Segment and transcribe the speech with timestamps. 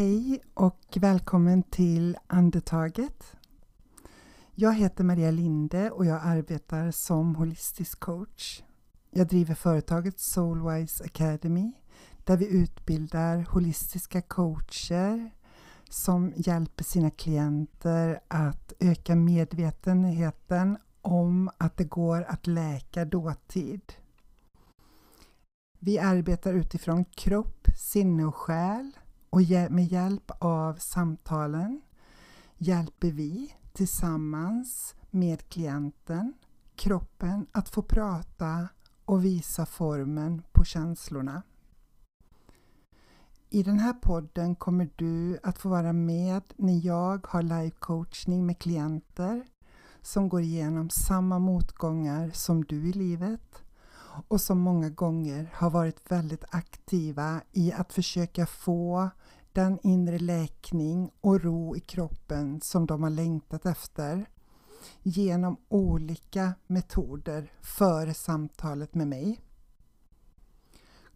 [0.00, 3.36] Hej och välkommen till Andetaget.
[4.54, 8.62] Jag heter Maria Linde och jag arbetar som holistisk coach.
[9.10, 11.72] Jag driver företaget Soulwise Academy
[12.24, 15.30] där vi utbildar holistiska coacher
[15.88, 23.92] som hjälper sina klienter att öka medvetenheten om att det går att läka dåtid.
[25.78, 28.92] Vi arbetar utifrån kropp, sinne och själ
[29.30, 31.80] och med hjälp av samtalen
[32.58, 36.32] hjälper vi tillsammans med klienten
[36.76, 38.68] kroppen att få prata
[39.04, 41.42] och visa formen på känslorna.
[43.50, 48.58] I den här podden kommer du att få vara med när jag har live-coachning med
[48.58, 49.44] klienter
[50.02, 53.62] som går igenom samma motgångar som du i livet
[54.28, 59.10] och som många gånger har varit väldigt aktiva i att försöka få
[59.52, 64.26] den inre läkning och ro i kroppen som de har längtat efter
[65.02, 69.40] genom olika metoder före samtalet med mig.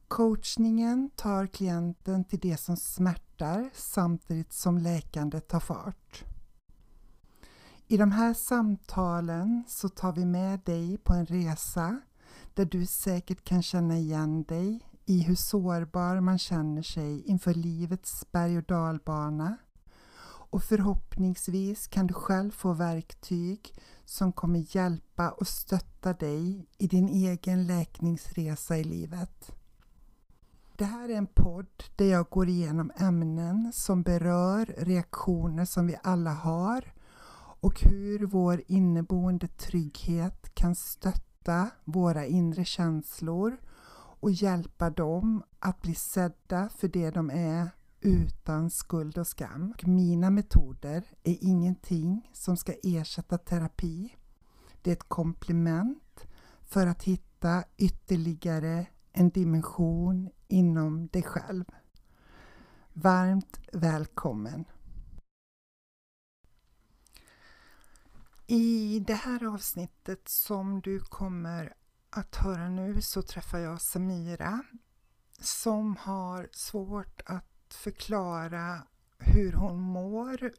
[0.09, 6.25] Coachningen tar klienten till det som smärtar samtidigt som läkandet tar fart.
[7.87, 12.01] I de här samtalen så tar vi med dig på en resa
[12.55, 18.33] där du säkert kan känna igen dig i hur sårbar man känner sig inför livets
[18.33, 19.57] berg och dalbana.
[20.27, 23.75] Och förhoppningsvis kan du själv få verktyg
[24.05, 29.53] som kommer hjälpa och stötta dig i din egen läkningsresa i livet.
[30.77, 35.97] Det här är en podd där jag går igenom ämnen som berör reaktioner som vi
[36.03, 36.93] alla har
[37.61, 41.34] och hur vår inneboende trygghet kan stötta
[41.85, 43.57] våra inre känslor
[44.21, 47.71] och hjälpa dem att bli sedda för det de är
[48.01, 49.75] utan skuld och skam.
[49.83, 54.17] Mina metoder är ingenting som ska ersätta terapi.
[54.83, 56.27] Det är ett komplement
[56.63, 61.65] för att hitta ytterligare en dimension inom dig själv.
[62.93, 64.65] Varmt välkommen!
[68.47, 71.75] I det här avsnittet som du kommer
[72.11, 74.63] att höra nu så träffar jag Samira
[75.41, 78.83] som har svårt att förklara
[79.19, 80.53] hur hon mår,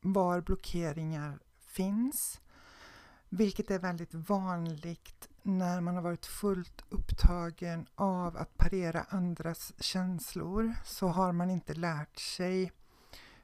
[0.00, 2.40] var blockeringar finns,
[3.28, 10.74] vilket är väldigt vanligt när man har varit fullt upptagen av att parera andras känslor
[10.84, 12.72] så har man inte lärt sig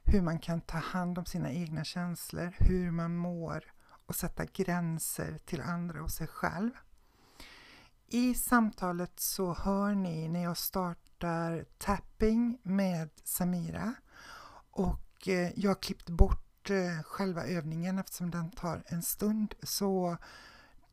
[0.03, 3.74] hur man kan ta hand om sina egna känslor, hur man mår
[4.05, 6.71] och sätta gränser till andra och sig själv.
[8.07, 13.93] I samtalet så hör ni när jag startar tapping med Samira
[14.71, 20.17] och eh, jag har klippt bort eh, själva övningen eftersom den tar en stund så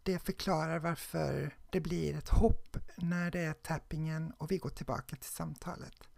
[0.02, 5.16] det förklarar varför det blir ett hopp när det är tappingen och vi går tillbaka
[5.16, 6.08] till samtalet.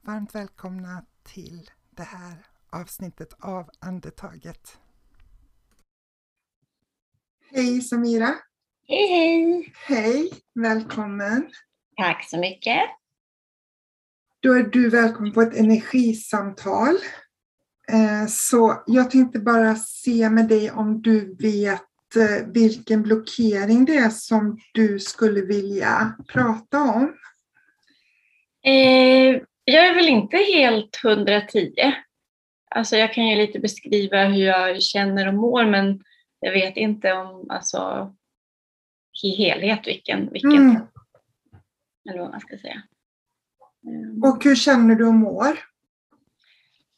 [0.00, 4.78] Varmt välkomna till det här avsnittet av Andetaget.
[7.50, 8.34] Hej Samira!
[8.88, 9.72] Hej hej!
[9.88, 10.30] Hej!
[10.54, 11.50] Välkommen!
[11.96, 12.80] Tack så mycket!
[14.40, 16.94] Då är du välkommen på ett energisamtal.
[17.92, 23.96] Eh, så jag tänkte bara se med dig om du vet eh, vilken blockering det
[23.96, 27.14] är som du skulle vilja prata om?
[28.64, 31.72] Eh, jag är väl inte helt 110.
[32.70, 36.00] Alltså jag kan ju lite beskriva hur jag känner och mår men
[36.40, 38.12] jag vet inte om alltså,
[39.22, 40.82] i helhet vilken, vilken mm.
[42.10, 42.82] eller vad man ska säga.
[43.86, 44.22] Mm.
[44.22, 45.58] Och hur känner du och mår?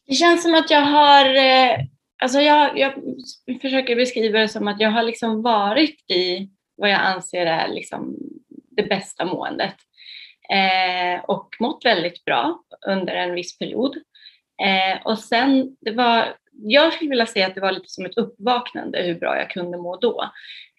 [0.07, 1.79] Det känns som att jag har, eh,
[2.23, 2.95] alltså jag, jag
[3.61, 8.17] försöker beskriva det som att jag har liksom varit i vad jag anser är liksom
[8.71, 9.75] det bästa måendet
[10.51, 13.97] eh, och mått väldigt bra under en viss period.
[14.63, 18.19] Eh, och sen, det var, jag skulle vilja säga att det var lite som ett
[18.19, 20.31] uppvaknande hur bra jag kunde må då.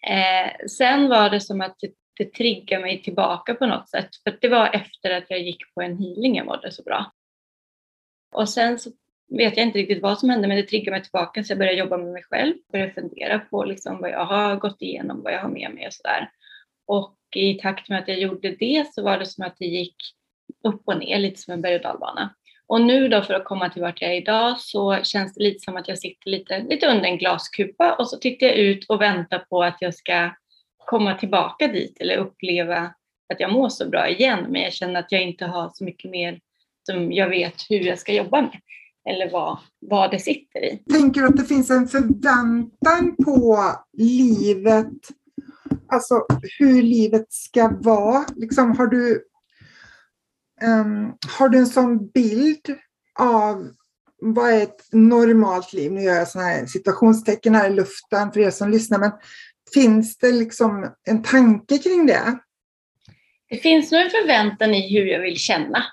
[0.08, 4.10] Eh, sen var det som att det, det triggade mig tillbaka på något sätt.
[4.24, 7.12] För det var efter att jag gick på en healing jag mådde så bra.
[8.32, 8.92] Och sen så
[9.30, 11.78] vet jag inte riktigt vad som hände men det triggade mig tillbaka så jag började
[11.78, 12.54] jobba med mig själv.
[12.72, 15.94] Började fundera på liksom vad jag har gått igenom, vad jag har med mig och
[15.94, 16.32] sådär.
[16.86, 19.96] Och i takt med att jag gjorde det så var det som att det gick
[20.64, 22.36] upp och ner, lite som en berg och dalbana.
[22.70, 25.60] Och nu då för att komma till vart jag är idag så känns det lite
[25.60, 29.02] som att jag sitter lite, lite under en glaskupa och så tittar jag ut och
[29.02, 30.30] väntar på att jag ska
[30.86, 32.94] komma tillbaka dit eller uppleva
[33.34, 36.12] att jag mår så bra igen men jag känner att jag inte har så mycket
[36.12, 36.40] mer
[36.86, 38.62] som jag vet hur jag ska jobba med.
[39.10, 40.84] eller vad, vad det sitter i.
[40.92, 43.60] Tänker du att det finns en förväntan på
[43.98, 44.94] livet,
[45.88, 46.26] alltså
[46.60, 48.26] hur livet ska vara?
[48.36, 49.24] Liksom, har, du,
[50.64, 52.76] um, har du en sån bild
[53.20, 53.70] av
[54.22, 55.92] vad är ett normalt liv?
[55.92, 59.12] Nu gör jag sådana här situationstecken här i luften för er som lyssnar, men
[59.74, 62.40] finns det liksom en tanke kring det?
[63.50, 65.86] Det finns nog en förväntan i hur jag vill känna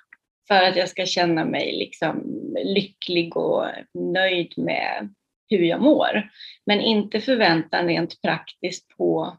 [0.49, 2.23] för att jag ska känna mig liksom
[2.65, 5.15] lycklig och nöjd med
[5.49, 6.31] hur jag mår.
[6.67, 9.37] Men inte förväntan rent praktiskt på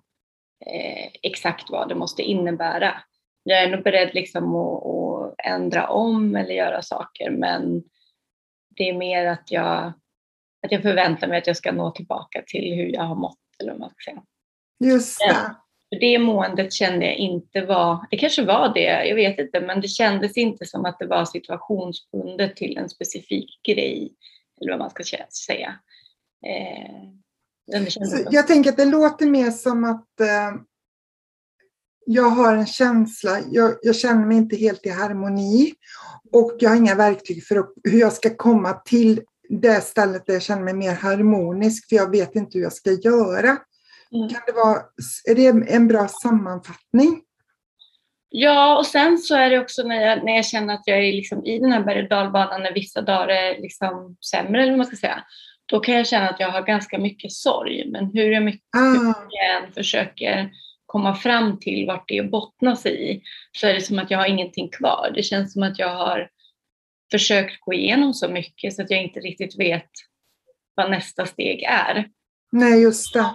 [0.66, 2.94] eh, exakt vad det måste innebära.
[3.44, 4.97] Jag är nog beredd liksom att, att
[5.48, 7.84] ändra om eller göra saker men
[8.70, 9.94] det är mer att jag,
[10.64, 13.72] att jag förväntar mig att jag ska nå tillbaka till hur jag har mått eller
[13.72, 14.24] vad man ska säga.
[14.92, 15.56] Just det.
[15.90, 19.82] För det måendet kände jag inte var, det kanske var det, jag vet inte, men
[19.82, 24.14] det kändes inte som att det var situationsbundet till en specifik grej,
[24.62, 25.04] eller vad man ska
[25.48, 25.76] säga.
[26.46, 27.10] Eh,
[28.32, 30.62] jag tänker att det låter mer som att eh,
[32.10, 35.74] jag har en känsla, jag, jag, känner mig inte helt i harmoni
[36.32, 40.42] och jag har inga verktyg för hur jag ska komma till det stället där jag
[40.42, 43.58] känner mig mer harmonisk, för jag vet inte hur jag ska göra.
[44.12, 44.30] Mm.
[44.30, 44.82] Kan det vara,
[45.30, 47.22] är det en bra sammanfattning?
[48.30, 51.14] Ja, och sen så är det också när jag, när jag känner att jag är
[51.14, 54.78] liksom i den här berg och dalbanan när vissa dagar är liksom sämre, eller vad
[54.78, 55.24] man ska säga.
[55.66, 57.92] Då kan jag känna att jag har ganska mycket sorg.
[57.92, 59.14] Men hur jag mycket ah.
[59.48, 60.52] än försöker
[60.88, 64.28] komma fram till vart det bottnar sig i så är det som att jag har
[64.28, 65.12] ingenting kvar.
[65.16, 66.30] Det känns som att jag har
[67.12, 69.90] försökt gå igenom så mycket så att jag inte riktigt vet
[70.76, 72.08] vad nästa steg är.
[72.52, 73.26] Nej, just det.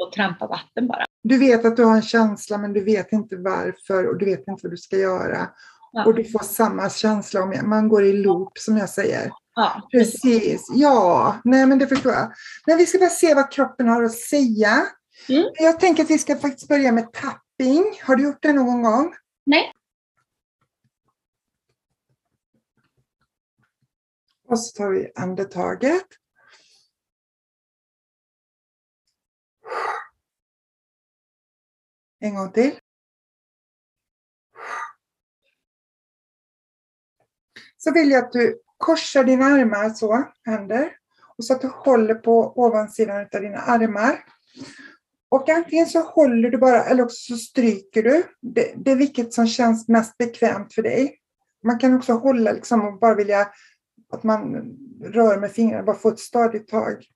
[0.00, 1.04] Och trampa vatten bara.
[1.22, 4.48] Du vet att du har en känsla men du vet inte varför och du vet
[4.48, 5.48] inte vad du ska göra.
[5.92, 6.04] Ja.
[6.04, 9.30] Och du får samma känsla om man går i loop som jag säger.
[9.54, 10.22] Ja, precis.
[10.22, 10.66] precis.
[10.74, 12.32] Ja, nej men det förstår jag.
[12.66, 14.82] Men vi ska bara se vad kroppen har att säga.
[15.28, 15.50] Mm.
[15.54, 18.00] Jag tänker att vi ska faktiskt börja med tapping.
[18.02, 19.14] Har du gjort det någon gång?
[19.46, 19.72] Nej.
[24.48, 26.06] Och så tar vi andetaget.
[32.20, 32.78] En gång till.
[37.76, 40.96] Så vill jag att du korsar dina armar så, händer.
[41.36, 44.24] Och så att du håller på ovansidan av dina armar.
[45.34, 48.24] Och antingen så håller du bara eller också så stryker du.
[48.40, 51.18] Det, det är vilket som känns mest bekvämt för dig.
[51.64, 53.48] Man kan också hålla liksom och bara vilja
[54.12, 54.54] att man
[55.02, 57.06] rör med fingrarna, bara få ett stadigt tag.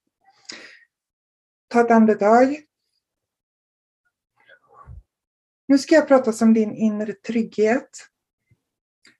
[1.68, 2.60] Ta ett andetag.
[5.68, 7.90] Nu ska jag prata om din inre trygghet.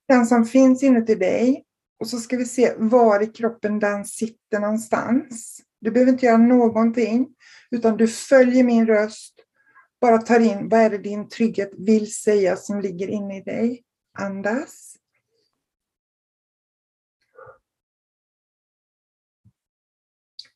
[0.08, 1.64] Den som finns inuti dig.
[2.00, 5.60] Och så ska vi se var i kroppen den sitter någonstans.
[5.80, 7.28] Du behöver inte göra någonting,
[7.70, 9.34] utan du följer min röst.
[10.00, 13.84] Bara tar in vad är det din trygghet vill säga som ligger inne i dig.
[14.18, 14.96] Andas.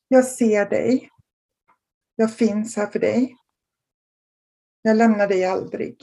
[0.07, 1.09] Jag ser dig.
[2.15, 3.35] Jag finns här för dig.
[4.81, 5.97] Jag lämnar dig aldrig.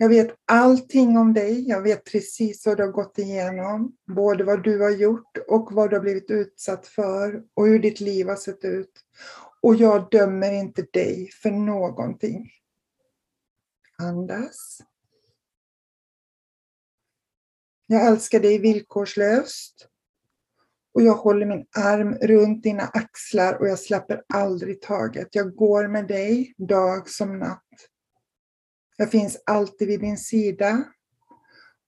[0.00, 1.68] Jag vet allting om dig.
[1.68, 3.96] Jag vet precis vad du har gått igenom.
[4.06, 8.00] Både vad du har gjort och vad du har blivit utsatt för och hur ditt
[8.00, 8.92] liv har sett ut.
[9.60, 12.50] Och jag dömer inte dig för någonting.
[13.98, 14.78] Andas.
[17.86, 19.88] Jag älskar dig villkorslöst.
[20.94, 25.28] Och jag håller min arm runt dina axlar och jag släpper aldrig taget.
[25.30, 27.64] Jag går med dig dag som natt.
[29.00, 30.84] Jag finns alltid vid din sida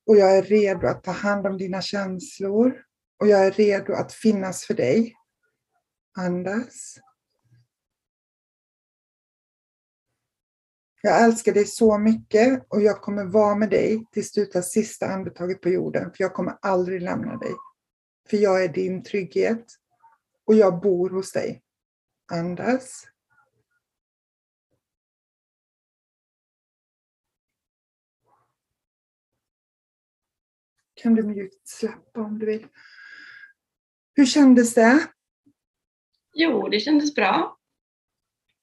[0.06, 2.84] och jag är redo att ta hand om dina känslor
[3.18, 5.14] och jag är redo att finnas för dig.
[6.18, 6.98] Andas.
[11.02, 15.06] Jag älskar dig så mycket och jag kommer vara med dig tills du tar sista
[15.06, 17.52] andetaget på jorden, för jag kommer aldrig lämna dig.
[18.28, 19.66] För jag är din trygghet
[20.44, 21.62] och jag bor hos dig.
[22.32, 23.09] Andas.
[31.02, 32.66] Kan du mjukt släppa om du vill.
[34.14, 35.06] Hur kändes det?
[36.34, 37.56] Jo, det kändes bra.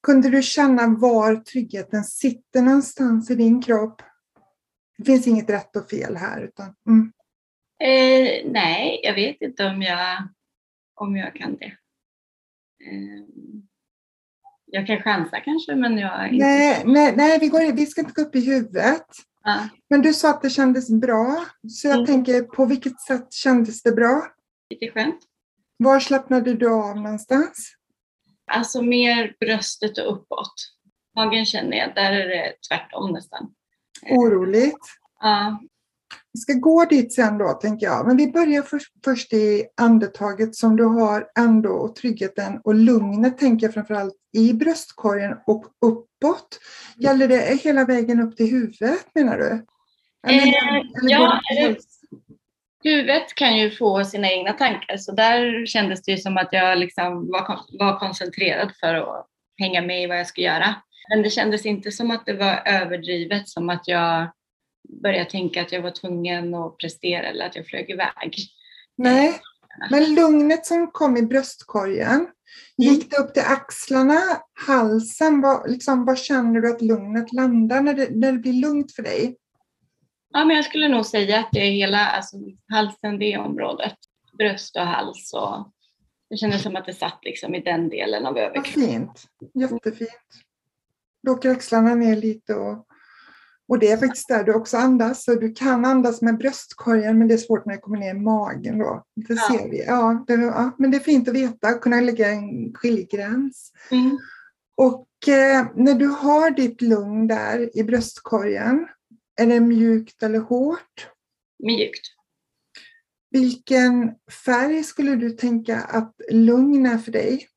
[0.02, 4.02] Kunde du känna var tryggheten sitter någonstans i din kropp?
[4.98, 6.42] Det finns inget rätt och fel här.
[6.42, 7.12] Utan, mm.
[7.80, 10.28] Eh, nej, jag vet inte om jag,
[10.94, 11.76] om jag kan det.
[12.84, 13.24] Eh,
[14.64, 16.46] jag kan chansa kanske, men jag inte...
[16.46, 19.06] Nej, nej, nej vi, går, vi ska inte gå upp i huvudet.
[19.48, 19.68] Ja.
[19.90, 22.06] Men du sa att det kändes bra, så jag Mm.
[22.06, 24.22] tänker på vilket sätt kändes det bra?
[24.70, 25.18] Lite skönt.
[25.76, 27.74] Var slappnade du av någonstans?
[28.50, 30.54] Alltså mer bröstet och uppåt.
[31.16, 33.50] Magen känner jag, där är det tvärtom nästan.
[34.10, 34.78] Oroligt.
[35.20, 35.60] Ja,
[36.32, 38.06] Vi ska gå dit sen då, tänker jag.
[38.06, 43.38] Men vi börjar först, först i andetaget som du har ändå och tryggheten och lugnet
[43.38, 46.60] tänker jag framförallt i bröstkorgen och uppåt.
[46.96, 49.64] Gäller det hela vägen upp till huvudet menar du?
[50.28, 50.44] Eh,
[51.02, 51.98] ja, det till eller- hals?
[52.84, 56.78] huvudet kan ju få sina egna tankar så där kändes det ju som att jag
[56.78, 59.26] liksom var, var koncentrerad för att
[59.58, 60.74] hänga med i vad jag ska göra.
[61.10, 64.28] Men det kändes inte som att det var överdrivet, som att jag
[65.02, 68.36] började tänka att jag var tvungen att prestera eller att jag flög iväg.
[68.96, 69.40] Nej,
[69.90, 72.28] men lugnet som kom i bröstkorgen,
[72.76, 74.20] gick det upp till axlarna,
[74.66, 75.40] halsen?
[75.40, 79.02] Vad, liksom, vad känner du att lugnet landar när det, när det blir lugnt för
[79.02, 79.36] dig?
[80.30, 82.36] Ja, men jag skulle nog säga att det är hela alltså,
[82.68, 83.94] halsen, det området.
[84.38, 85.72] Bröst och hals och
[86.30, 88.72] det kändes som att det satt liksom i den delen av Vad överkroppen.
[88.72, 89.24] fint.
[89.54, 90.10] Jättefint.
[91.22, 92.86] Då åker axlarna ner lite och,
[93.68, 95.24] och det är faktiskt där du också andas.
[95.24, 98.18] Så du kan andas med bröstkorgen men det är svårt när det kommer ner i
[98.18, 99.04] magen då.
[99.14, 99.48] Det Ja.
[99.58, 99.84] ser vi.
[99.84, 103.72] Ja, det, ja, men det är fint att veta, kunna lägga en skiljgräns.
[103.90, 104.18] Mm.
[104.76, 108.88] Och eh, när du har ditt lugn där i bröstkorgen,
[109.40, 111.08] är det mjukt eller hårt?
[111.62, 112.06] Mjukt.
[113.30, 117.48] Vilken färg skulle du tänka att lugn är för dig?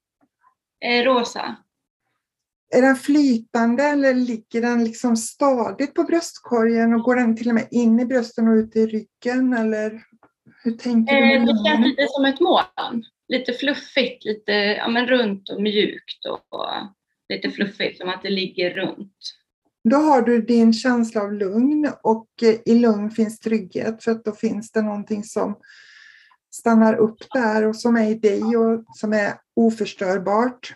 [0.86, 1.56] Eh, rosa.
[2.74, 7.56] Är den flytande eller ligger den liksom stadigt på bröstkorgen och går den till och
[7.56, 9.54] med in i brösten och ut i ryggen?
[9.54, 10.02] Eller
[10.64, 11.34] hur tänker du?
[11.34, 13.04] Eh, det känns lite som ett moln.
[13.28, 16.68] Lite fluffigt, lite ja, men runt och mjukt och, och
[17.30, 19.18] lite fluffigt, som att det ligger runt.
[19.84, 24.26] Då har du din känsla av lugn och eh, i lugn finns trygghet för att
[24.26, 25.56] då finns det någonting som
[26.52, 30.74] stannar upp där och som är i dig och som är oförstörbart.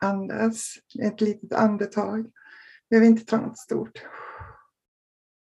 [0.00, 2.26] Andas, ett litet andetag.
[2.90, 4.02] Behöver inte ta något stort.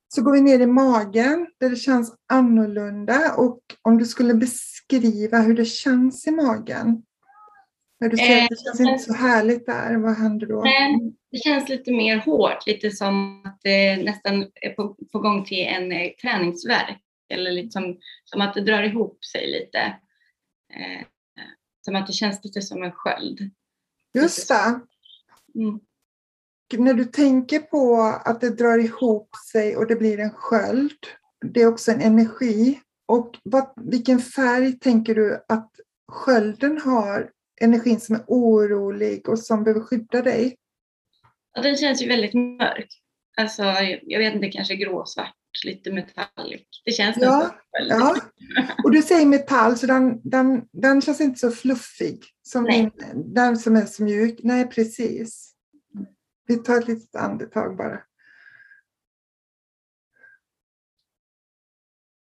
[0.09, 5.39] Så går vi ner i magen där det känns annorlunda och om du skulle beskriva
[5.39, 7.03] hur det känns i magen.
[8.01, 10.63] När du säger att det känns inte så härligt där, vad händer då?
[10.63, 15.45] Men det känns lite mer hårt, lite som att det nästan är på, på gång
[15.45, 17.03] till en eh, träningsvärk.
[17.29, 19.79] Eller liksom, som att det drar ihop sig lite.
[20.75, 21.07] Eh,
[21.85, 23.51] som att det känns lite som en sköld.
[24.23, 24.81] Just det.
[25.55, 25.81] Mm.
[26.73, 30.99] när du tänker på att det drar ihop sig och det blir en sköld,
[31.53, 32.81] det är också en energi.
[33.07, 35.71] Och vad, vilken färg tänker du att
[36.09, 37.31] skölden har?
[37.61, 40.57] Energin som är orolig och som behöver skydda dig?
[41.57, 42.89] Och den känns ju väldigt mörk.
[43.37, 43.63] Alltså,
[44.03, 46.63] jag vet inte, kanske gråsvart, lite metallic.
[46.85, 48.17] Det känns Ja, nästan Ja.
[48.85, 52.93] Och du säger metall, så den, den, den känns inte så fluffig som Nej.
[52.99, 54.41] din, den som är så mjuk.
[54.43, 55.55] Nej, precis.
[56.47, 58.03] Vi tar ett litet andetag bara.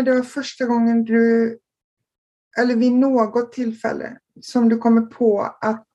[0.03, 1.59] Det var första gången du,
[2.57, 5.87] eller vid något tillfälle, som du kommer på att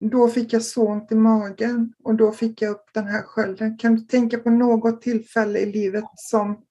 [0.00, 3.78] då fick jag så ont i magen och då fick jag upp den här skölden.
[3.78, 6.64] Kan du tänka på något tillfälle i livet som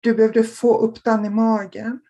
[0.00, 2.00] du behövde få upp den i magen?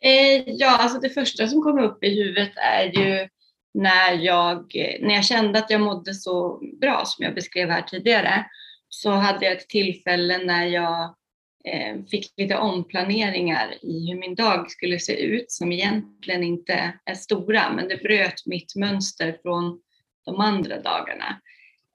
[0.00, 3.28] Eh, ja, alltså det första som kommer upp i huvudet är ju
[3.74, 8.46] när jag, när jag kände att jag mådde så bra som jag beskrev här tidigare.
[8.88, 11.14] Så hade jag ett tillfälle när jag
[11.64, 17.14] eh, fick lite omplaneringar i hur min dag skulle se ut som egentligen inte är
[17.14, 19.80] stora men det bröt mitt mönster från
[20.24, 21.40] de andra dagarna.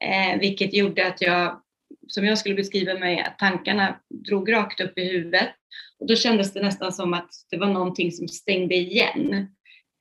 [0.04, 1.62] Eh, vilket gjorde att jag,
[2.08, 5.50] som jag skulle beskriva mig, att tankarna drog rakt upp i huvudet
[6.04, 9.34] och då kändes det nästan som att det var någonting som stängde igen.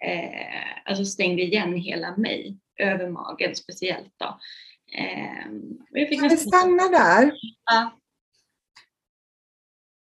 [0.05, 4.41] Eh, alltså stängde igen hela mig, över magen speciellt då.
[4.99, 5.53] Eh,
[5.91, 7.33] jag fick Kan vi stanna där?
[7.65, 7.99] Ja.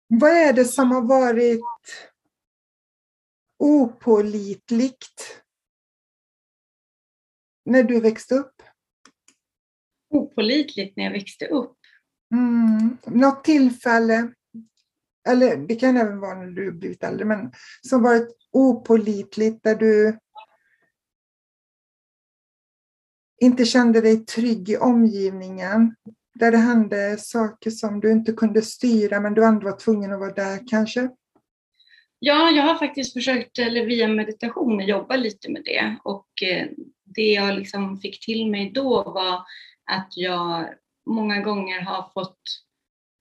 [0.08, 1.60] Vad är det som har varit
[3.58, 5.42] opålitligt
[7.64, 8.62] när du växte upp?
[10.12, 11.76] opålitligt när jag växte upp.
[12.34, 12.98] Mm.
[13.06, 14.32] Något tillfälle,
[15.28, 17.52] eller det kan även vara när du blivit äldre, men
[17.82, 20.18] som varit opålitligt där du
[23.40, 25.94] inte kände dig trygg i omgivningen.
[26.34, 30.20] Där det hände saker som du inte kunde styra men du ändå var tvungen att
[30.20, 31.08] vara där kanske.
[32.18, 35.96] Ja, jag har faktiskt försökt, eller via meditation, jobba lite med det.
[36.04, 36.66] Och eh,
[37.04, 39.42] det jag liksom fick till mig då var
[39.90, 40.68] att jag
[41.06, 42.40] många gånger har fått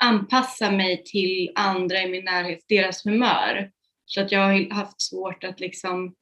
[0.02, 3.72] anpassa mig till andra i min närhet, deras humör.
[4.06, 6.16] Så att jag har haft svårt att liksom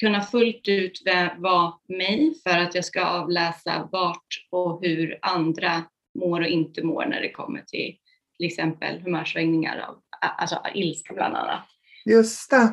[0.00, 1.02] kunna fullt ut
[1.38, 5.84] vara mig för att jag ska avläsa vart och hur andra
[6.18, 7.96] mår och inte mår när det kommer till
[8.36, 11.64] till exempel humörsvängningar av alltså ilska bland annat.
[12.04, 12.72] Just det.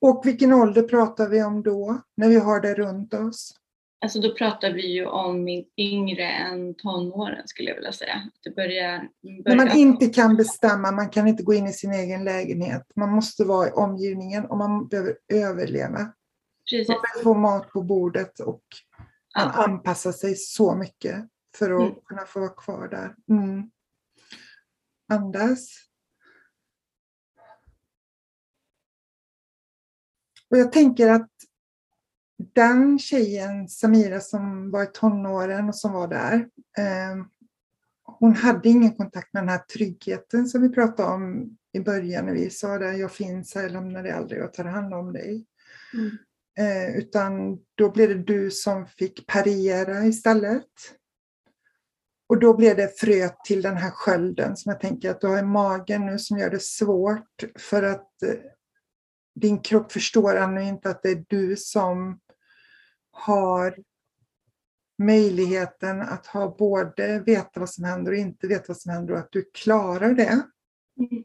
[0.00, 3.54] Och vilken ålder pratar vi om då, när vi har det runt oss?
[4.00, 8.30] Alltså då pratar vi ju om yngre än tonåren skulle jag vilja säga.
[8.42, 9.08] Det börjar,
[9.44, 9.56] börjar...
[9.56, 12.82] När man inte kan bestämma, man kan inte gå in i sin egen lägenhet.
[12.96, 16.12] Man måste vara i omgivningen och man behöver överleva.
[16.70, 16.88] Precis.
[16.88, 18.62] Man behöver få mat på bordet och
[19.38, 19.64] man ja.
[19.64, 21.94] anpassar sig så mycket för att mm.
[22.04, 23.14] kunna få vara kvar där.
[23.30, 23.70] Mm.
[25.12, 25.88] Andas.
[30.50, 31.30] Och jag tänker att
[32.58, 36.34] den tjejen, Samira, som var i tonåren och som var där,
[36.78, 37.24] eh,
[38.04, 42.32] hon hade ingen kontakt med den här tryggheten som vi pratade om i början när
[42.32, 45.46] vi sa det, jag finns här, jag lämnar dig aldrig, och tar hand om dig.
[45.94, 46.10] Mm.
[46.58, 50.64] Eh, utan då blev det du som fick parera istället.
[52.28, 55.38] Och då blev det fröet till den här skölden som jag tänker att du har
[55.38, 58.34] i magen nu som gör det svårt för att eh,
[59.34, 62.18] din kropp förstår ännu inte att det är du som
[63.18, 63.78] har
[65.02, 69.18] möjligheten att ha både veta vad som händer och inte veta vad som händer och
[69.18, 70.42] att du klarar det.
[71.00, 71.24] Mm.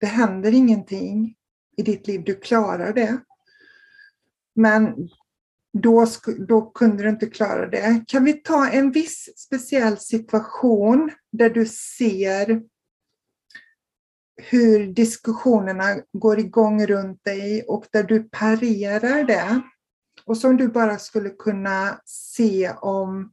[0.00, 1.36] Det händer ingenting
[1.76, 3.20] i ditt liv, du klarar det.
[4.54, 5.08] Men
[5.72, 6.06] då,
[6.48, 8.04] då kunde du inte klara det.
[8.08, 12.62] Kan vi ta en viss speciell situation där du ser
[14.36, 19.60] hur diskussionerna går igång runt dig och där du parerar det?
[20.24, 23.32] Och som du bara skulle kunna se om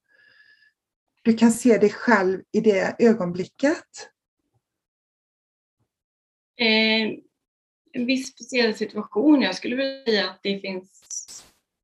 [1.22, 4.10] du kan se dig själv i det ögonblicket?
[6.60, 7.10] Eh,
[7.94, 9.41] en viss speciell situation.
[9.41, 11.02] Jag skulle vilja säga att det finns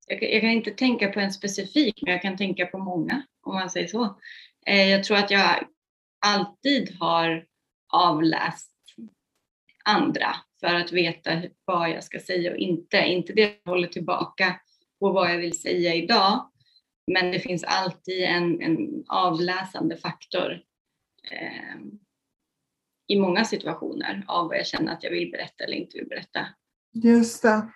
[0.07, 3.55] jag, jag, kan inte tänka på en specifik, men jag kan tänka på många, om
[3.55, 4.19] man säger så.
[4.65, 5.67] Eh, jag tror att jag
[6.19, 7.45] alltid har
[7.93, 8.71] avläst
[9.83, 12.97] andra för att veta vad jag ska säga och inte.
[12.97, 14.59] Inte det jag håller tillbaka
[14.99, 16.49] på vad jag vill säga idag,
[17.11, 20.51] men det finns alltid en, en avläsande faktor
[21.31, 21.77] eh,
[23.07, 26.45] i många situationer av vad jag känner att jag vill berätta eller inte vill berätta.
[26.93, 27.71] Just det.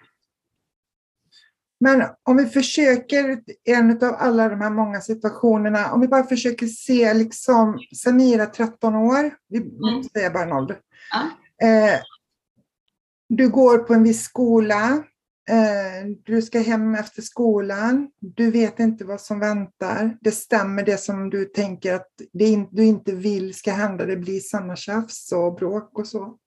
[1.80, 6.68] Men om vi försöker, en av alla de här många situationerna, om vi bara försöker
[6.68, 10.04] se liksom Samira 13 år, vi mm.
[10.04, 10.80] säger bara en ålder.
[11.12, 11.68] Ja.
[11.68, 12.00] Eh,
[13.30, 15.04] du går på en viss skola,
[16.24, 20.18] du ska hem efter skolan, du vet inte vad som väntar.
[20.22, 24.40] Det stämmer det som du tänker att det du inte vill ska hända, det blir
[24.40, 26.38] samma tjafs och bråk och så.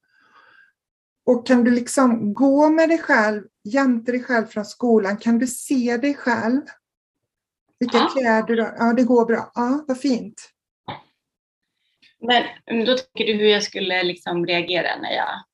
[1.27, 5.47] Och kan du liksom gå med dig själv, jämte dig själv från skolan, kan du
[5.47, 6.61] se dig själv?
[7.79, 8.11] Vilka ja.
[8.17, 8.75] kläder du har?
[8.79, 9.53] Ja, det går bra.
[9.55, 10.51] Ja, vad fint.
[12.67, 15.45] Men då tänker du hur jag skulle liksom reagera när jag...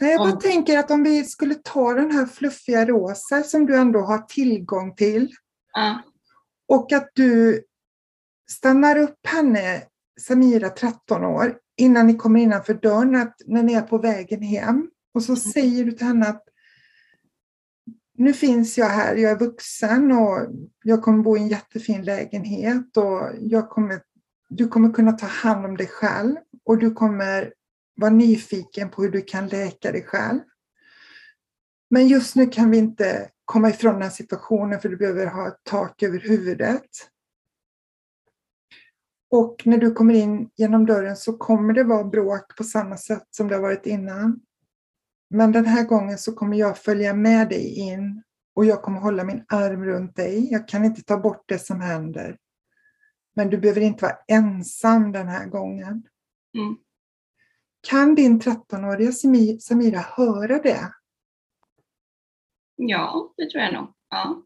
[0.00, 0.38] Jag bara om...
[0.38, 4.94] tänker att om vi skulle ta den här fluffiga rosa som du ändå har tillgång
[4.94, 5.34] till
[5.72, 6.02] ja.
[6.68, 7.62] och att du
[8.50, 9.82] stannar upp henne,
[10.20, 14.90] Samira 13 år, innan ni kommer innanför dörren, att när ni är på vägen hem
[15.14, 16.44] och så säger du till henne att
[18.14, 20.38] nu finns jag här, jag är vuxen och
[20.84, 24.02] jag kommer bo i en jättefin lägenhet och jag kommer,
[24.48, 27.52] du kommer kunna ta hand om dig själv och du kommer
[28.00, 30.40] vara nyfiken på hur du kan läka dig själv.
[31.90, 35.48] Men just nu kan vi inte komma ifrån den här situationen för du behöver ha
[35.48, 36.90] ett tak över huvudet.
[39.30, 43.26] Och när du kommer in genom dörren så kommer det vara bråk på samma sätt
[43.30, 44.40] som det har varit innan.
[45.30, 48.22] Men den här gången så kommer jag följa med dig in
[48.54, 50.52] och jag kommer hålla min arm runt dig.
[50.52, 52.38] Jag kan inte ta bort det som händer.
[53.36, 56.02] Men du behöver inte vara ensam den här gången.
[56.58, 56.76] Mm.
[57.80, 59.12] Kan din 13-åriga
[59.60, 60.92] Samira höra det?
[62.76, 63.94] Ja, det tror jag nog.
[64.10, 64.42] Ja.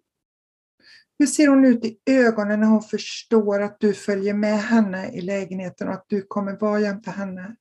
[1.18, 5.20] Hur ser hon ut i ögonen när hon förstår att du följer med henne i
[5.20, 7.56] lägenheten och att du kommer vara jämte henne?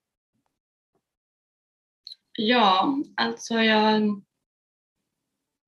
[2.38, 4.24] Ja, alltså jag,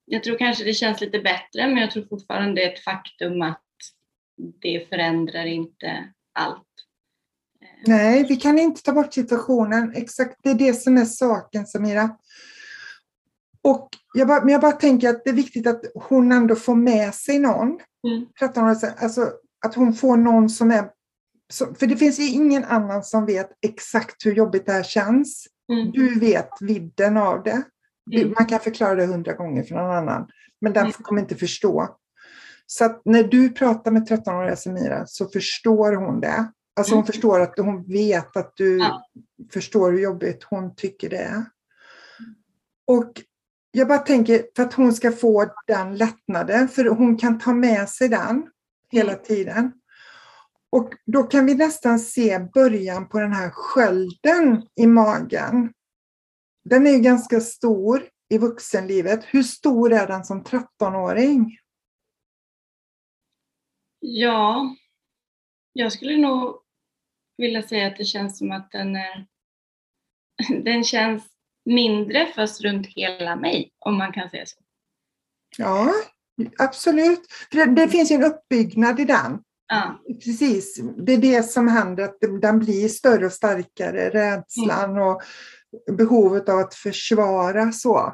[0.05, 3.41] jag tror kanske det känns lite bättre men jag tror fortfarande det är ett faktum
[3.41, 3.61] att
[4.37, 6.64] det förändrar inte allt.
[7.87, 9.93] Nej, vi kan inte ta bort situationen.
[9.95, 12.09] Exakt, det är det som är saken Samira.
[13.63, 16.75] Och jag bara, men jag bara tänker att det är viktigt att hon ändå får
[16.75, 17.67] med sig någon.
[17.67, 18.25] Mm.
[18.39, 19.31] 13 år, alltså
[19.65, 20.89] att hon får någon som är
[21.53, 25.47] för det finns ju ingen annan som vet exakt hur jobbigt det här känns.
[25.73, 25.91] Mm.
[25.91, 27.61] Du vet vidden av det.
[28.15, 28.33] Mm.
[28.37, 30.27] Man kan förklara det hundra gånger för någon annan,
[30.61, 30.93] men den Mm.
[30.93, 31.97] kommer inte förstå.
[32.65, 36.51] Så att när du pratar med 13-åriga Samira så förstår hon det.
[36.75, 37.05] Alltså hon Mm.
[37.05, 39.05] förstår att hon vet att du Ja.
[39.51, 41.45] förstår hur jobbigt hon tycker det är.
[42.87, 43.21] Och
[43.71, 47.89] jag bara tänker för att hon ska få den lättnaden, för hon kan ta med
[47.89, 48.51] sig den
[48.91, 49.23] hela Mm.
[49.25, 49.71] tiden.
[50.69, 55.73] Och då kan vi nästan se början på den här skölden i magen.
[56.63, 59.23] Den är ju ganska stor i vuxenlivet.
[59.25, 61.57] Hur stor är den som 13-åring?
[63.99, 64.75] Ja,
[65.73, 66.61] jag skulle nog
[67.37, 69.25] vilja säga att det känns som att den är
[70.63, 71.23] den känns
[71.65, 74.57] mindre fast runt hela mig, om man kan säga så.
[75.57, 75.93] Ja,
[76.57, 77.21] absolut.
[77.51, 79.39] För det, det finns ju en uppbyggnad i den.
[79.67, 85.21] Ja, Precis, det är det som händer, att den blir större och starkare, rädslan och
[85.91, 88.13] behovet av att försvara så.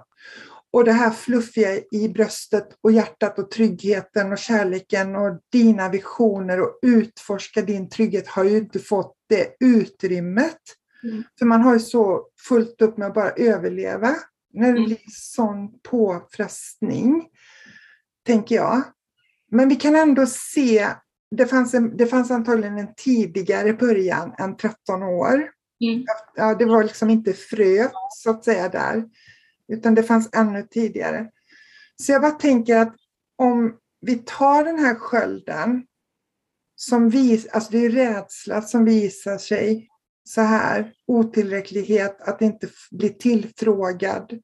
[0.74, 6.62] Och det här fluffiga i bröstet och hjärtat och tryggheten och kärleken och dina visioner
[6.62, 10.58] och utforska din trygghet har ju inte fått det utrymmet.
[11.04, 11.24] Mm.
[11.40, 14.16] För man har ju så fullt upp med att bara överleva
[14.54, 14.84] när det Mm.
[14.86, 17.28] blir sån påfrestning,
[18.26, 18.82] tänker jag.
[19.52, 20.88] Men vi kan ändå se
[21.36, 25.34] det fanns, en, det fanns antagligen en tidigare början än 13 år.
[25.84, 26.06] mm.
[26.36, 29.04] Ja, det var liksom inte fröet så att säga där,
[29.68, 31.30] utan det fanns ännu tidigare.
[31.96, 32.96] Så jag bara tänker att
[33.36, 35.86] om vi tar den här skölden,
[36.76, 39.88] som vis, alltså det är rädsla som visar sig
[40.24, 44.40] så här, otillräcklighet, att inte bli tillfrågad.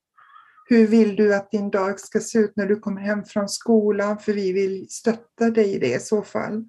[0.70, 4.20] Hur vill du att din dag ska se ut när du kommer hem från skolan?
[4.20, 6.66] För vi vill stötta dig i det i så fall.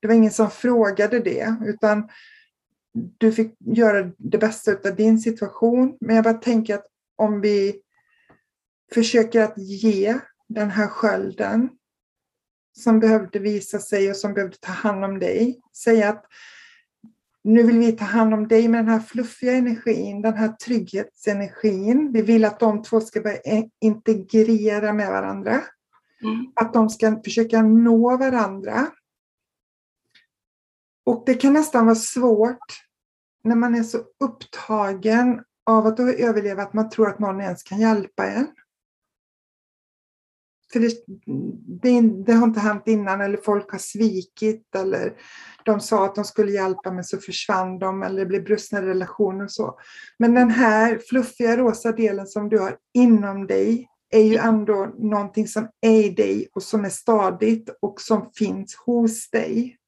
[0.00, 2.08] Det var ingen som frågade det, utan
[2.94, 5.96] du fick göra det bästa av din situation.
[6.00, 7.80] Men jag bara tänker att om vi
[8.94, 11.68] försöker att ge den här skölden
[12.78, 15.60] som behövde visa sig och som behövde ta hand om dig.
[15.76, 16.24] Säga att
[17.44, 22.12] nu vill vi ta hand om dig med den här fluffiga energin, den här trygghetsenergin.
[22.12, 25.62] Vi vill att de två ska börja in- integrera med varandra.
[26.22, 26.46] Mm.
[26.54, 28.86] Att de ska försöka nå varandra.
[31.08, 32.84] Och det kan nästan vara svårt
[33.44, 37.80] när man är så upptagen av att överleva att man tror att någon ens kan
[37.80, 38.46] hjälpa en.
[40.72, 40.92] För det,
[41.82, 45.20] det, det har inte hänt innan eller folk har svikit eller
[45.64, 49.44] de sa att de skulle hjälpa men så försvann de eller det blev brustna relationer
[49.44, 49.78] och så.
[50.18, 55.48] Men den här fluffiga rosa delen som du har inom dig är ju ändå någonting
[55.48, 59.78] som är i dig och som är stadigt och som finns hos dig.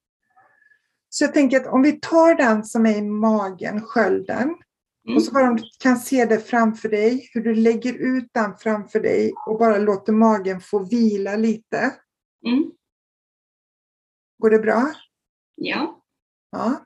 [1.12, 4.54] Så jag tänker att om vi tar den som är i magen, skölden,
[5.06, 5.16] Mm.
[5.16, 8.56] och så bara om du kan se det framför dig, hur du lägger ut den
[8.56, 11.94] framför dig och bara låter magen få vila lite.
[12.46, 12.70] Mm.
[14.38, 14.92] Går det bra?
[15.54, 16.02] Ja.
[16.50, 16.84] Ja.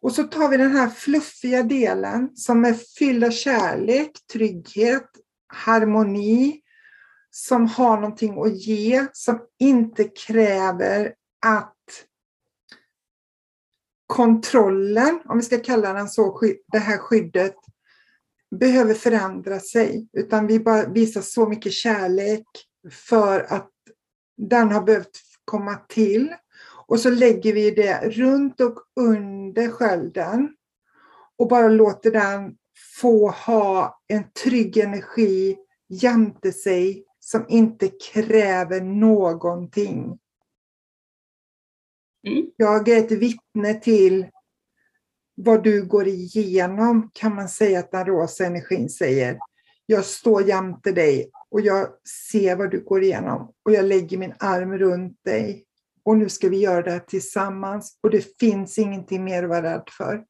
[0.00, 5.10] Och så tar vi den här fluffiga delen som är fylld av kärlek, trygghet,
[5.46, 6.60] harmoni,
[7.30, 11.14] som har någonting att ge, som inte kräver
[11.46, 11.75] att
[14.06, 16.40] kontrollen, om vi ska kalla den så,
[16.72, 17.56] det här skyddet,
[18.60, 20.08] behöver förändra sig.
[20.12, 22.46] Utan vi bara visar så mycket kärlek
[23.08, 23.70] för att
[24.36, 26.34] den har behövt komma till.
[26.86, 30.56] Och så lägger vi det runt och under skölden
[31.38, 32.54] och bara låter den
[33.00, 35.56] få ha en trygg energi
[35.88, 40.18] jämte sig som inte kräver någonting.
[42.26, 42.50] Mm.
[42.56, 44.26] Jag är ett vittne till
[45.34, 49.38] vad du går igenom kan man säga att den rosa energin säger.
[49.86, 51.88] Jag står jämte dig och jag
[52.32, 55.64] ser vad du går igenom och jag lägger min arm runt dig.
[56.02, 59.62] Och nu ska vi göra det här tillsammans och det finns ingenting mer att vara
[59.62, 60.24] rädd för.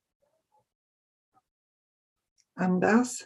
[2.61, 3.21] Andas.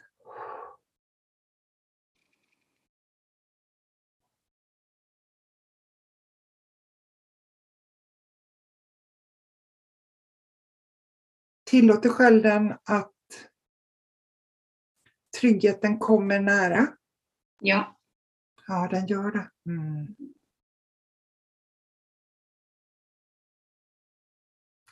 [11.71, 13.13] Tillåter skölden att
[15.41, 16.97] tryggheten kommer nära.
[17.61, 17.99] Ja.
[18.67, 19.51] Ja, den gör det.
[19.71, 20.17] Mm.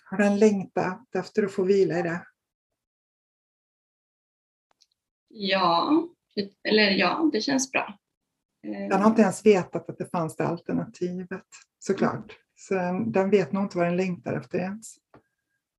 [0.05, 2.27] Har den längtat efter att få vila i det?
[5.29, 5.93] Ja.
[6.62, 7.99] Eller ja, det känns bra.
[8.62, 11.47] Eh, Den har inte ens vetat att det fanns det alternativet,
[11.79, 12.38] såklart.
[12.55, 14.95] Så den, den vet nog inte vad den längtar efter ens.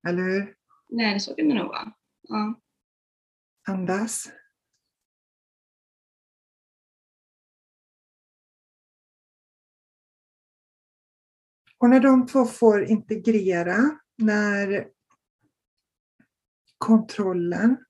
[0.08, 0.59] Eller hur?
[0.89, 1.93] Nej, det så kan det nog vara.
[2.21, 2.62] Ja.
[3.67, 4.32] Andas.
[11.78, 14.91] Och när de två får integrera, när
[16.78, 17.86] kontrollen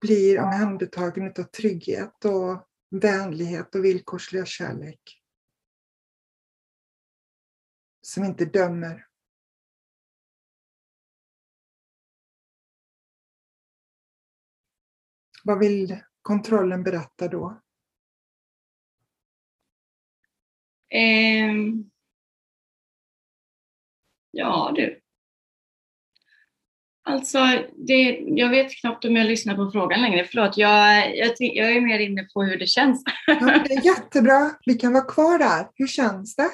[0.00, 5.22] blir omhändertagen av trygghet och vänlighet och villkorslös kärlek.
[8.02, 9.07] Som inte dömer.
[15.48, 17.60] Vad vill kontrollen berätta då?
[20.90, 21.90] Ehm.
[24.30, 25.00] Ja du.
[27.02, 27.38] Alltså,
[27.76, 30.24] det, jag vet knappt om jag lyssnar på frågan längre.
[30.24, 33.02] Förlåt, jag, jag, jag är mer inne på hur det känns.
[33.26, 34.50] Ja, det är jättebra.
[34.66, 35.70] Vi kan vara kvar där.
[35.74, 36.50] Hur känns det?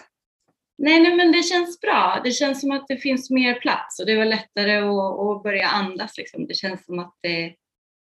[0.79, 2.21] Nej, nej, men det känns bra.
[2.25, 5.69] Det känns som att det finns mer plats och det var lättare att, att börja
[5.69, 6.19] andas.
[6.19, 6.47] Liksom.
[6.47, 7.55] Det känns som att det,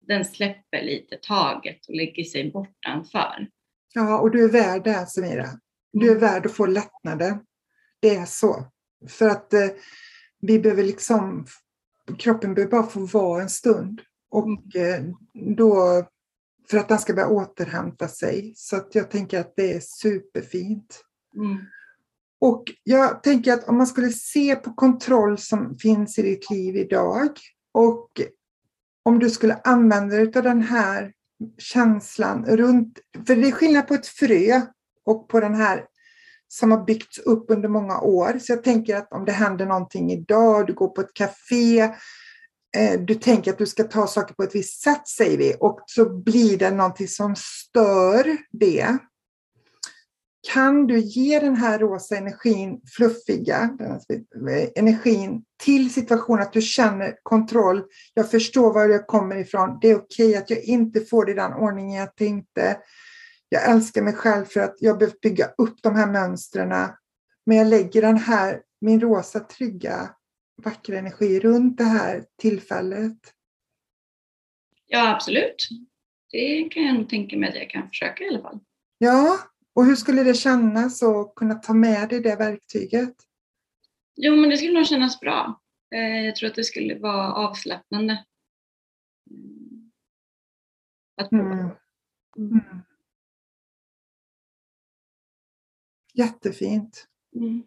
[0.07, 3.49] den släpper lite taget och lägger sig bortanför.
[3.95, 5.49] Ja, och du är värd det, Samira.
[5.93, 7.39] Du är värd att få lättnader.
[8.01, 8.65] Det är så.
[9.09, 9.69] För att eh,
[10.41, 11.47] vi behöver liksom,
[12.19, 14.01] kroppen behöver bara få vara en stund.
[14.31, 15.05] Och eh,
[15.57, 16.05] då,
[16.71, 18.53] för att den ska börja återhämta sig.
[18.57, 21.05] Så att jag tänker att det är superfint.
[21.37, 21.57] Mm.
[22.41, 26.77] Och jag tänker att om man skulle se på kontroll som finns i ditt liv
[26.77, 27.31] idag
[27.73, 28.11] och
[29.07, 31.13] om du skulle använda dig av den här
[31.59, 34.61] känslan runt, för det är skillnad på ett frö
[35.05, 35.85] och på den här
[36.49, 38.39] som har byggts upp under många år.
[38.39, 41.81] Så jag tänker att om det händer någonting idag, du går på ett café,
[42.77, 45.81] eh, du tänker att du ska ta saker på ett visst sätt säger vi och
[45.87, 48.99] så blir det någonting som stör det.
[50.53, 53.71] Kan du ge den här rosa energin, fluffiga
[54.77, 57.83] energin till situationen att du känner kontroll.
[58.15, 59.79] Jag förstår var jag kommer ifrån.
[59.81, 62.79] Det är okej okay att jag inte får det i den ordningen jag tänkte.
[63.49, 66.89] Jag älskar mig själv för att jag behöver bygga upp de här mönstren.
[67.47, 70.11] Men jag lägger den här, min rosa trygga
[70.63, 73.19] vackra energi runt det här tillfället.
[74.87, 75.69] Ja, absolut.
[76.31, 78.61] Det kan jag nog tänka mig att jag kan försöka i alla fall.
[78.99, 79.39] Ja,
[79.77, 83.15] och hur skulle det kännas att kunna ta med dig det verktyget?
[84.15, 85.61] Jo, men det skulle nog kännas bra.
[85.95, 88.25] Eh, jag tror att det skulle vara avslappnande.
[89.31, 89.93] Mm.
[91.17, 91.53] Att prova.
[91.53, 91.77] Mm.
[92.37, 92.61] Mm.
[96.15, 97.07] Jättefint.
[97.35, 97.63] Mm.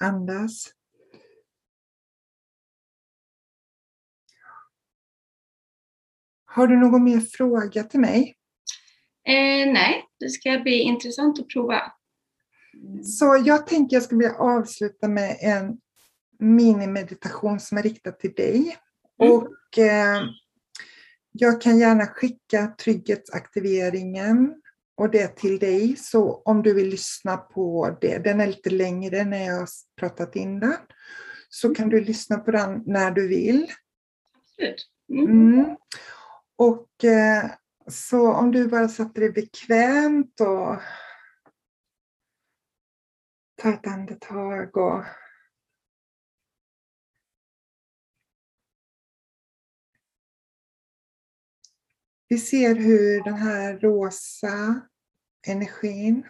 [0.00, 0.74] Andas.
[6.44, 8.36] Har du någon mer fråga till mig?
[9.26, 11.92] Eh, nej, det ska bli intressant att prova.
[13.02, 15.78] Så jag tänker jag ska vilja avsluta med en
[16.38, 18.76] minimeditation som är riktad till dig.
[19.22, 19.32] Mm.
[19.32, 20.22] Och eh,
[21.32, 24.54] jag kan gärna skicka trygghetsaktiveringen
[24.96, 25.96] och det till dig.
[25.96, 29.68] Så om du vill lyssna på det, den är lite längre när jag har
[30.00, 30.76] pratat in den,
[31.48, 33.72] så kan du lyssna på den när du vill.
[34.36, 34.88] Absolut.
[35.12, 35.26] Mm.
[35.26, 35.76] Mm.
[36.56, 37.50] Och eh,
[37.86, 40.80] så om du bara sätter dig bekvämt och
[43.56, 45.04] tar ett andetag och
[52.28, 54.80] Vi ser hur den här rosa
[55.46, 56.26] energin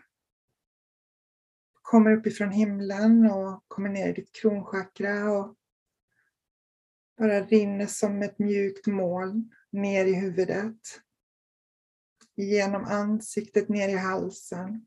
[1.83, 5.57] kommer uppifrån himlen och kommer ner i ditt kronchakra och
[7.19, 11.04] bara rinner som ett mjukt moln ner i huvudet.
[12.37, 14.87] Genom ansiktet ner i halsen.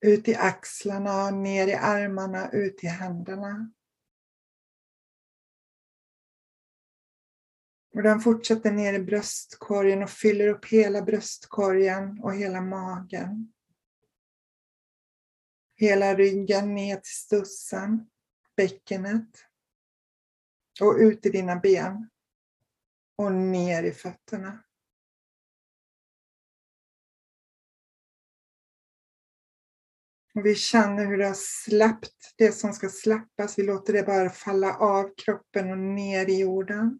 [0.00, 3.72] Ut i axlarna, ner i armarna, ut i händerna.
[7.94, 13.52] Och den fortsätter ner i bröstkorgen och fyller upp hela bröstkorgen och hela magen.
[15.76, 18.10] Hela ryggen ner till stussen,
[18.56, 19.44] bäckenet.
[20.80, 22.10] Och ut i dina ben.
[23.16, 24.63] Och ner i fötterna.
[30.42, 33.58] Vi känner hur det har släppt det som ska släppas.
[33.58, 36.98] Vi låter det bara falla av kroppen och ner i jorden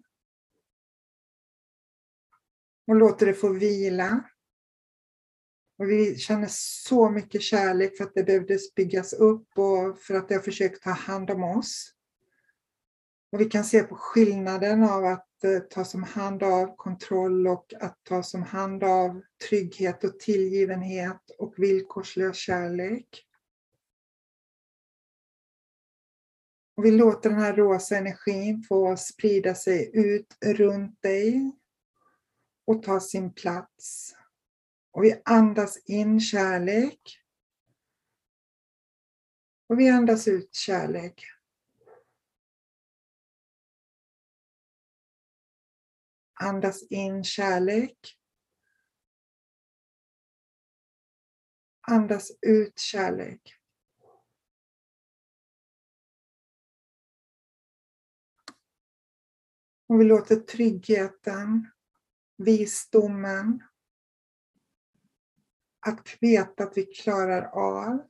[2.86, 4.24] och låter det få vila.
[5.78, 10.28] Och vi känner så mycket kärlek för att det behövdes byggas upp och för att
[10.28, 11.94] det har försökt ta hand om oss.
[13.32, 15.28] Och vi kan se på skillnaden av att
[15.70, 21.54] tas om hand av kontroll och att tas om hand av trygghet och tillgivenhet och
[21.56, 23.26] villkorslös kärlek.
[26.76, 31.52] Och vi låter den här rosa energin få sprida sig ut runt dig
[32.64, 34.14] och ta sin plats.
[34.92, 37.00] Och vi andas in kärlek.
[39.68, 41.33] Och vi andas ut kärlek.
[46.34, 48.18] Andas in kärlek.
[51.80, 53.54] Andas ut kärlek.
[59.86, 61.70] Och vi låter tryggheten,
[62.36, 63.62] visdomen,
[65.86, 68.08] att veta att vi klarar av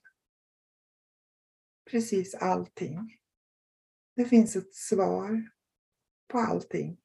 [1.90, 3.18] precis allting.
[4.16, 5.50] Det finns ett svar
[6.28, 7.03] på allting.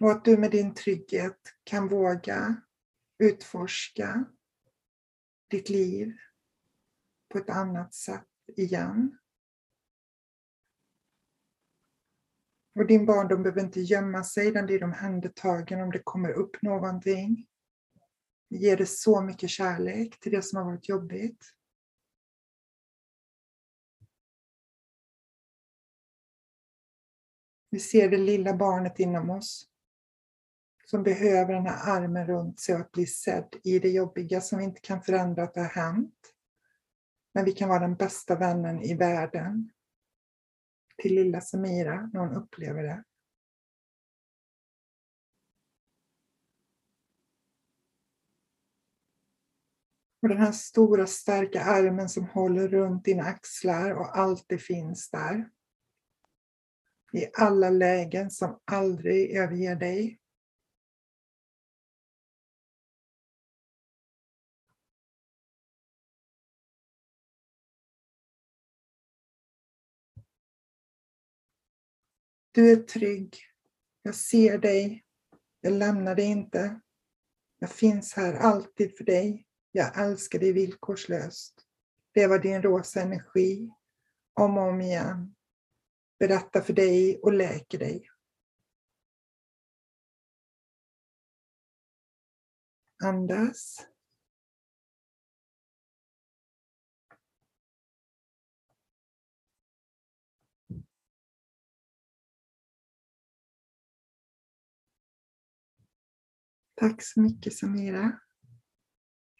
[0.00, 2.62] Och att du med din trygghet kan våga
[3.18, 4.24] utforska
[5.50, 6.16] ditt liv
[7.28, 9.18] på ett annat sätt igen.
[12.74, 17.46] Och din barndom behöver inte gömma sig, den blir omhändertagen om det kommer upp någonting.
[18.48, 21.54] Ge det så mycket kärlek till det som har varit jobbigt.
[27.70, 29.68] Vi ser det lilla barnet inom oss
[30.90, 34.58] som behöver den här armen runt sig och att bli sedd i det jobbiga som
[34.58, 36.34] vi inte kan förändra att det har hänt.
[37.34, 39.70] Men vi kan vara den bästa vännen i världen
[41.02, 43.04] till lilla Samira när hon upplever det.
[50.22, 55.50] Och den här stora starka armen som håller runt dina axlar och alltid finns där.
[57.12, 60.20] I alla lägen som aldrig överger dig.
[72.58, 73.36] Du är trygg.
[74.02, 75.04] Jag ser dig.
[75.60, 76.80] Jag lämnar dig inte.
[77.58, 79.46] Jag finns här alltid för dig.
[79.72, 81.66] Jag älskar dig villkorslöst.
[82.12, 83.70] Det var din rosa energi
[84.34, 85.34] om och om igen.
[86.18, 88.10] Berättar för dig och läker dig.
[93.04, 93.86] Andas.
[106.80, 108.12] Tack så mycket Samira.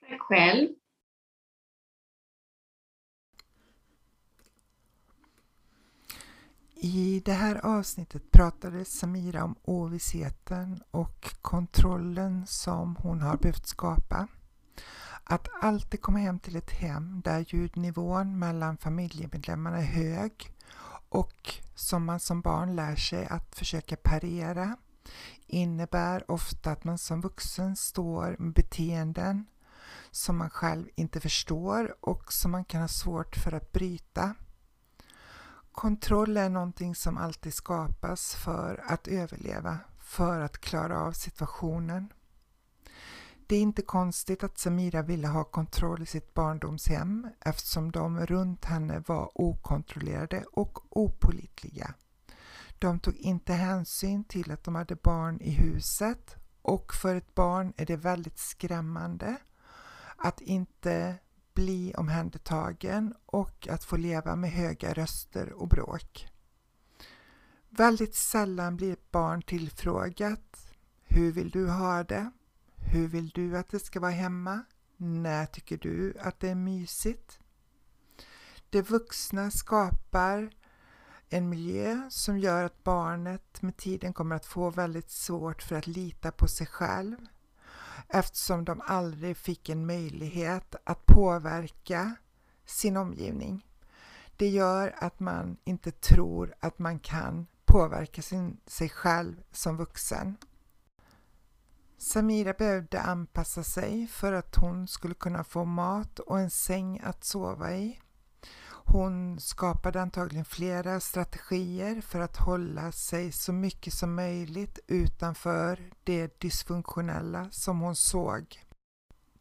[0.09, 0.69] Tack själv.
[6.81, 14.29] I det här avsnittet pratade Samira om ovissheten och kontrollen som hon har behövt skapa.
[15.25, 20.55] Att alltid komma hem till ett hem där ljudnivån mellan familjemedlemmarna är hög
[21.09, 24.77] och som man som barn lär sig att försöka parera
[25.47, 29.47] innebär ofta att man som vuxen står med beteenden
[30.11, 34.35] som man själv inte förstår och som man kan ha svårt för att bryta.
[35.73, 42.13] Kontroll är någonting som alltid skapas för att överleva, för att klara av situationen.
[43.47, 48.65] Det är inte konstigt att Samira ville ha kontroll i sitt barndomshem eftersom de runt
[48.65, 51.95] henne var okontrollerade och opolitliga.
[52.79, 57.73] De tog inte hänsyn till att de hade barn i huset och för ett barn
[57.77, 59.37] är det väldigt skrämmande
[60.17, 61.19] att inte
[61.55, 66.29] bli omhändertagen och att få leva med höga röster och bråk.
[67.69, 70.73] Väldigt sällan blir ett barn tillfrågat
[71.05, 72.31] Hur vill du ha det?
[72.77, 74.65] Hur vill du att det ska vara hemma?
[74.97, 77.41] När tycker du att det är mysigt?
[78.71, 80.51] De vuxna skapar
[81.31, 85.87] en miljö som gör att barnet med tiden kommer att få väldigt svårt för att
[85.87, 87.17] lita på sig själv
[88.09, 92.15] eftersom de aldrig fick en möjlighet att påverka
[92.65, 93.67] sin omgivning.
[94.37, 100.37] Det gör att man inte tror att man kan påverka sin, sig själv som vuxen.
[101.99, 107.25] Samira behövde anpassa sig för att hon skulle kunna få mat och en säng att
[107.25, 108.01] sova i.
[108.91, 116.41] Hon skapade antagligen flera strategier för att hålla sig så mycket som möjligt utanför det
[116.41, 118.59] dysfunktionella som hon såg.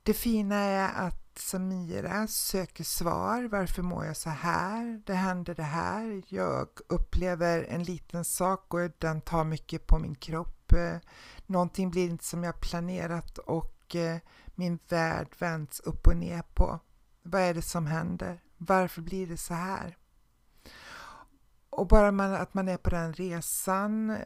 [0.03, 3.43] Det fina är att Samira söker svar.
[3.43, 5.01] Varför mår jag så här?
[5.05, 6.23] Det händer det här.
[6.27, 10.73] Jag upplever en liten sak och den tar mycket på min kropp.
[11.45, 14.17] Någonting blir inte som jag planerat och eh,
[14.55, 16.79] min värld vänds upp och ner på.
[17.23, 18.41] Vad är det som händer?
[18.57, 19.97] Varför blir det så här?
[21.69, 24.17] Och bara man, att man är på den resan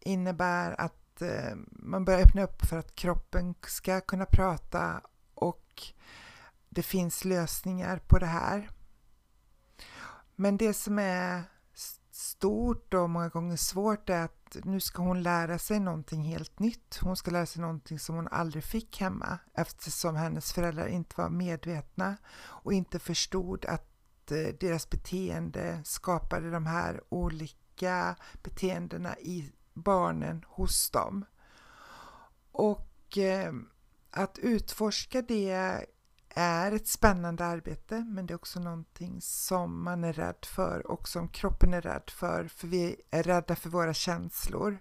[0.00, 5.00] innebär att eh, man börjar öppna upp för att kroppen ska kunna prata
[5.34, 5.82] och
[6.68, 8.70] det finns lösningar på det här.
[10.36, 11.42] Men det som är
[12.20, 16.98] stort och många gånger svårt är att nu ska hon lära sig någonting helt nytt.
[17.02, 21.28] Hon ska lära sig någonting som hon aldrig fick hemma eftersom hennes föräldrar inte var
[21.28, 30.44] medvetna och inte förstod att eh, deras beteende skapade de här olika beteendena i barnen
[30.48, 31.24] hos dem.
[32.52, 33.52] Och eh,
[34.10, 35.86] att utforska det
[36.34, 41.08] är ett spännande arbete men det är också någonting som man är rädd för och
[41.08, 44.78] som kroppen är rädd för för vi är rädda för våra känslor.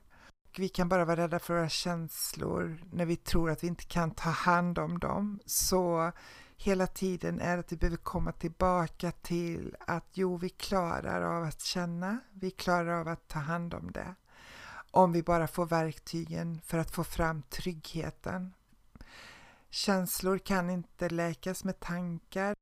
[0.50, 3.86] Och vi kan bara vara rädda för våra känslor när vi tror att vi inte
[3.86, 5.40] kan ta hand om dem.
[5.46, 6.12] Så
[6.58, 11.62] hela tiden är att vi behöver komma tillbaka till att jo, vi klarar av att
[11.62, 14.16] känna, vi klarar av att ta hand om det.
[14.92, 18.54] Om vi bara får verktygen för att få fram tryggheten,
[19.70, 22.56] Känslor kan inte läkas med tankar.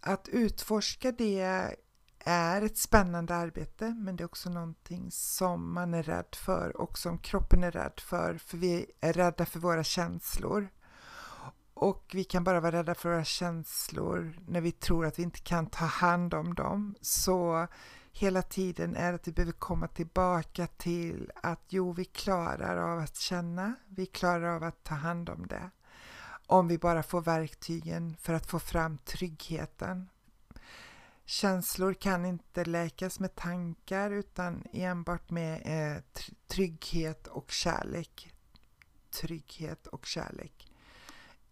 [0.00, 1.76] Att utforska det
[2.24, 6.98] är ett spännande arbete men det är också någonting som man är rädd för och
[6.98, 10.68] som kroppen är rädd för för vi är rädda för våra känslor.
[11.74, 15.40] Och vi kan bara vara rädda för våra känslor när vi tror att vi inte
[15.40, 16.94] kan ta hand om dem.
[17.00, 17.68] Så
[18.12, 23.16] hela tiden är att vi behöver komma tillbaka till att jo, vi klarar av att
[23.16, 25.70] känna, vi klarar av att ta hand om det.
[26.46, 30.08] Om vi bara får verktygen för att få fram tryggheten.
[31.24, 36.02] Känslor kan inte läkas med tankar utan enbart med eh,
[36.46, 38.32] trygghet och kärlek.
[39.10, 40.72] Trygghet och kärlek.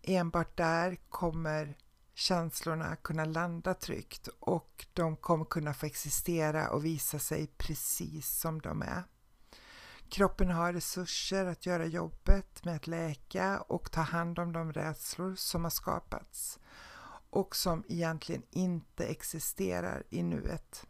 [0.02, 1.76] Enbart där kommer
[2.20, 8.60] känslorna kunna landa tryggt och de kommer kunna få existera och visa sig precis som
[8.60, 9.04] de är.
[10.08, 15.34] Kroppen har resurser att göra jobbet med att läka och ta hand om de rädslor
[15.34, 16.58] som har skapats
[17.30, 20.86] och som egentligen inte existerar i nuet.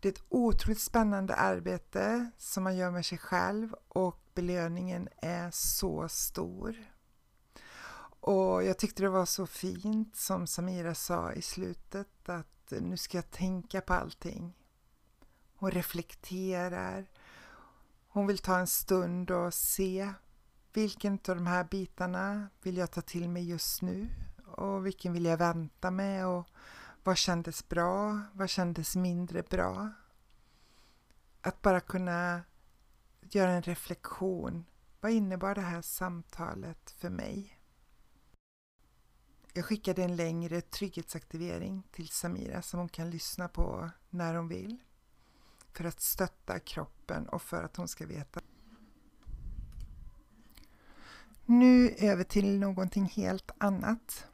[0.00, 5.50] Det är ett otroligt spännande arbete som man gör med sig själv och belöningen är
[5.50, 6.76] så stor.
[8.20, 13.18] Och jag tyckte det var så fint som Samira sa i slutet att nu ska
[13.18, 14.54] jag tänka på allting.
[15.54, 17.10] Hon reflekterar.
[18.08, 20.12] Hon vill ta en stund och se
[20.72, 24.08] vilken av de här bitarna vill jag ta till mig just nu
[24.46, 26.46] och vilken vill jag vänta med och
[27.04, 29.90] vad kändes bra, vad kändes mindre bra.
[31.40, 32.42] Att bara kunna
[33.20, 34.64] göra en reflektion.
[35.00, 37.59] Vad innebar det här samtalet för mig?
[39.60, 44.76] Jag skickade en längre trygghetsaktivering till Samira som hon kan lyssna på när hon vill
[45.72, 48.40] för att stötta kroppen och för att hon ska veta.
[51.46, 54.26] Nu över till någonting helt annat.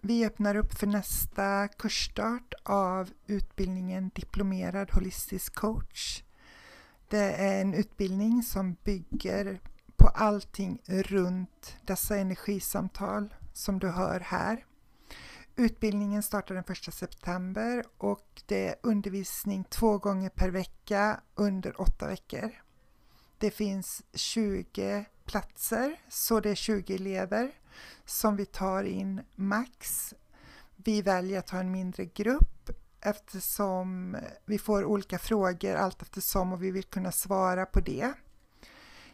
[0.00, 6.22] Vi öppnar upp för nästa kursstart av utbildningen Diplomerad holistisk coach.
[7.08, 9.60] Det är en utbildning som bygger
[9.96, 14.64] på allting runt dessa energisamtal som du hör här.
[15.56, 22.06] Utbildningen startar den 1 september och det är undervisning två gånger per vecka under åtta
[22.06, 22.50] veckor.
[23.38, 27.50] Det finns 20 platser, så det är 20 elever
[28.04, 30.14] som vi tar in max.
[30.76, 36.62] Vi väljer att ha en mindre grupp eftersom vi får olika frågor allt eftersom och
[36.62, 38.12] vi vill kunna svara på det.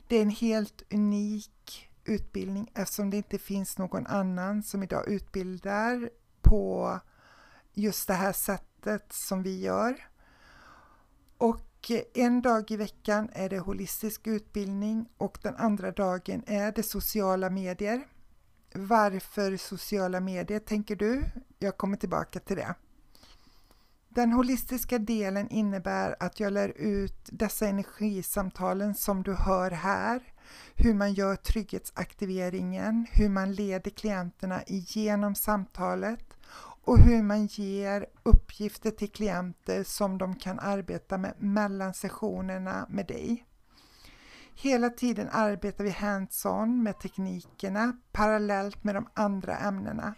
[0.08, 6.10] Det är en helt unik utbildning eftersom det inte finns någon annan som idag utbildar
[6.42, 6.98] på
[7.72, 10.08] just det här sättet som vi gör.
[11.38, 16.82] Och en dag i veckan är det holistisk utbildning och den andra dagen är det
[16.82, 18.06] sociala medier.
[18.74, 21.24] Varför sociala medier tänker du?
[21.58, 22.74] Jag kommer tillbaka till det.
[24.08, 30.33] Den holistiska delen innebär att jag lär ut dessa energisamtalen som du hör här
[30.74, 36.36] hur man gör trygghetsaktiveringen, hur man leder klienterna igenom samtalet
[36.84, 43.06] och hur man ger uppgifter till klienter som de kan arbeta med mellan sessionerna med
[43.06, 43.46] dig.
[44.54, 50.14] Hela tiden arbetar vi hands-on med teknikerna parallellt med de andra ämnena.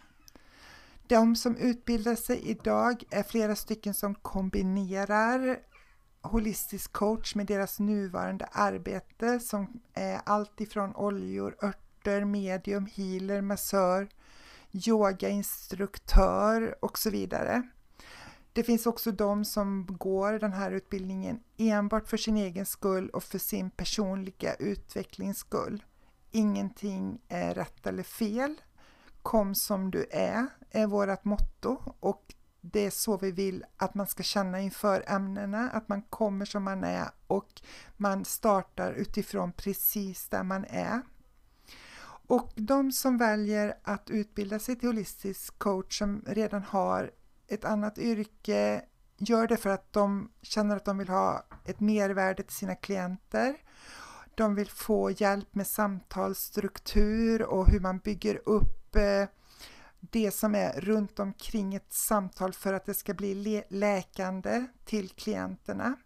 [1.09, 5.59] De som utbildar sig idag är flera stycken som kombinerar
[6.27, 14.09] holistisk coach med deras nuvarande arbete som är allt ifrån oljor, örter, medium, healer, massör,
[14.72, 17.62] yogainstruktör och så vidare.
[18.53, 23.24] Det finns också de som går den här utbildningen enbart för sin egen skull och
[23.24, 25.85] för sin personliga utvecklings skull.
[26.31, 28.55] Ingenting är rätt eller fel.
[29.22, 32.35] Kom som du är, är vårt motto och
[32.73, 36.62] det är så vi vill att man ska känna inför ämnena, att man kommer som
[36.62, 37.62] man är och
[37.97, 41.03] man startar utifrån precis där man är.
[42.29, 47.11] Och de som väljer att utbilda sig till holistisk coach som redan har
[47.49, 48.83] ett annat yrke
[49.19, 53.57] gör det för att de känner att de vill ha ett mervärde till sina klienter.
[54.35, 59.25] De vill få hjälp med samtalsstruktur och hur man bygger upp eh,
[60.11, 65.97] det som är runt omkring ett samtal för att det ska bli läkande till klienterna.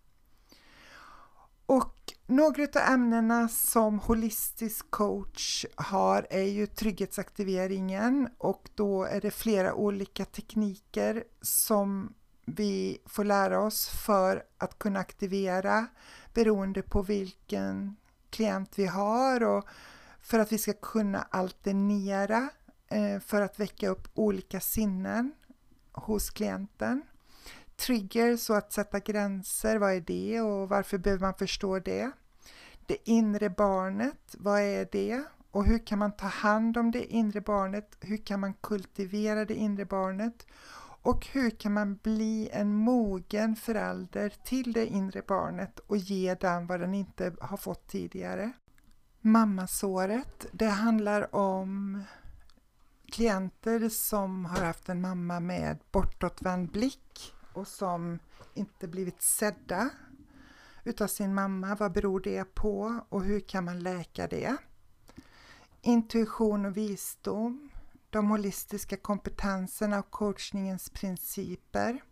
[1.67, 9.31] Och några av ämnena som holistisk coach har är ju trygghetsaktiveringen och då är det
[9.31, 12.15] flera olika tekniker som
[12.47, 15.87] vi får lära oss för att kunna aktivera
[16.35, 17.97] beroende på vilken
[18.31, 19.69] klient vi har och
[20.21, 22.49] för att vi ska kunna alternera
[22.91, 25.33] Eh, för att väcka upp olika sinnen
[25.93, 27.03] hos klienten
[27.81, 32.11] trigger, så att sätta gränser, vad är det och varför behöver man förstå det?
[32.87, 35.23] Det inre barnet, vad är det?
[35.51, 37.97] Och hur kan man ta hand om det inre barnet?
[38.01, 40.47] Hur kan man kultivera det inre barnet?
[41.03, 46.67] Och hur kan man bli en mogen förälder till det inre barnet och ge den
[46.67, 48.53] vad den inte har fått tidigare?
[49.21, 52.03] Mammasåret, det handlar om
[53.11, 58.19] klienter som har haft en mamma med bortåtvänd blick och som
[58.55, 59.91] inte blivit sedda
[60.85, 61.75] utav sin mamma.
[61.75, 64.57] Vad beror det på och hur kan man läka det?
[65.83, 67.71] Intuition och visdom,
[68.11, 72.03] de holistiska kompetenserna och coachningens principer.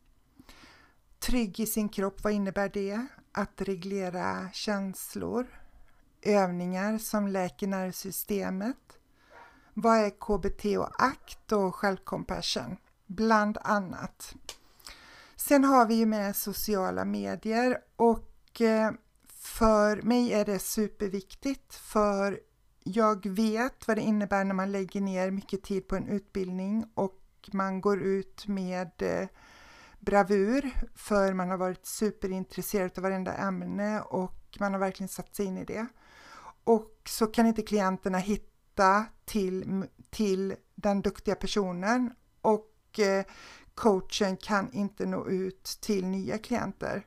[1.18, 3.06] Trygg i sin kropp, vad innebär det?
[3.32, 5.46] Att reglera känslor.
[6.22, 8.97] Övningar som läker nervsystemet.
[9.80, 12.76] Vad är KBT och ACT och självcompassion?
[13.06, 14.34] Bland annat.
[15.36, 18.90] Sen har vi ju med sociala medier och eh,
[19.28, 22.40] för mig är det superviktigt för
[22.84, 27.20] jag vet vad det innebär när man lägger ner mycket tid på en utbildning och
[27.52, 29.28] man går ut med eh,
[30.00, 35.46] bravur för man har varit superintresserad av varenda ämne och man har verkligen satt sig
[35.46, 35.86] in i det.
[36.64, 38.57] Och så kan inte klienterna hitta
[39.24, 42.10] till, till den duktiga personen
[42.42, 43.24] och eh,
[43.74, 47.06] coachen kan inte nå ut till nya klienter.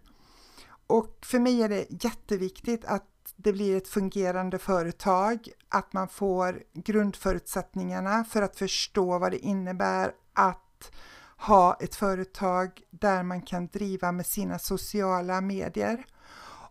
[0.87, 6.63] Och för mig är det jätteviktigt att det blir ett fungerande företag, att man får
[6.73, 10.91] grundförutsättningarna för att förstå vad det innebär att
[11.37, 16.05] ha ett företag där man kan driva med sina sociala medier.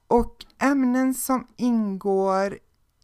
[0.06, 2.58] Och ämnen som ingår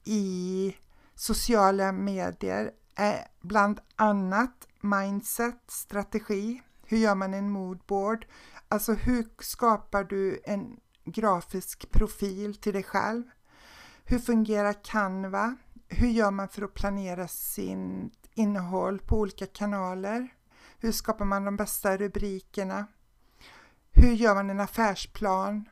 [0.05, 0.74] i
[1.17, 8.27] sociala medier är bland annat mindset, strategi, hur gör man en moodboard?
[8.69, 13.23] Alltså hur skapar du en grafisk profil till dig själv?
[14.05, 15.57] Hur fungerar Canva?
[15.89, 20.29] Hur gör man för att planera sin innehåll på olika kanaler?
[20.79, 22.87] Hur skapar man de bästa rubrikerna?
[23.93, 25.69] Hur gör man en affärsplan?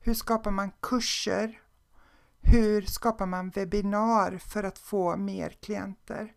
[0.00, 1.62] Hur skapar man kurser?
[2.40, 6.34] Hur skapar man webbinar för att få mer klienter?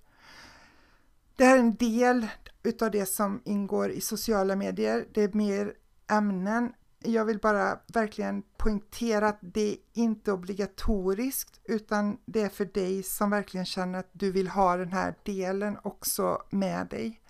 [1.35, 2.27] Det här är en del
[2.63, 5.07] utav det som ingår i sociala medier.
[5.13, 5.73] Det är mer
[6.09, 6.73] ämnen.
[6.99, 13.03] Jag vill bara verkligen poängtera att det är inte obligatoriskt utan det är för dig
[13.03, 17.21] som verkligen känner att du vill ha den här delen också med dig.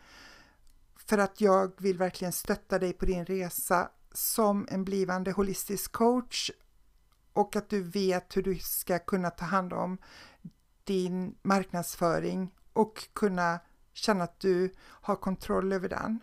[0.96, 6.52] För att jag vill verkligen stötta dig på din resa som en blivande holistisk coach
[7.34, 9.98] och att du vet hur du ska kunna ta hand om
[10.84, 13.60] din marknadsföring och kunna
[13.94, 16.20] känna att du har kontroll över den.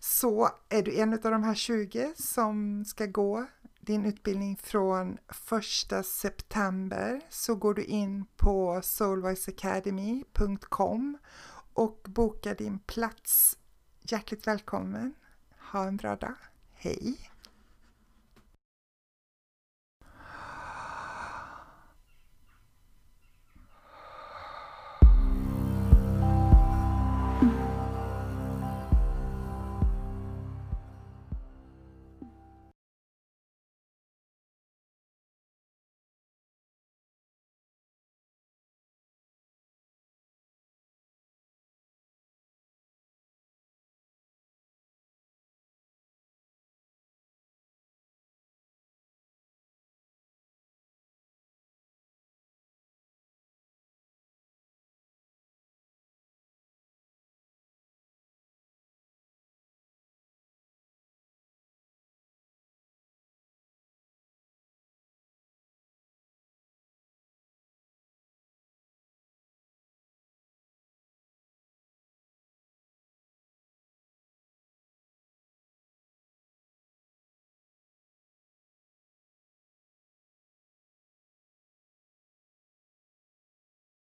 [0.00, 3.46] Så är du en av de här 20 som ska gå
[3.80, 5.18] din utbildning från
[5.98, 11.18] 1 september så går du in på soulwiseacademy.com
[11.72, 13.58] och bokar din plats.
[14.00, 15.14] Hjärtligt välkommen!
[15.72, 16.34] Ha en bra dag!
[16.72, 17.30] Hej!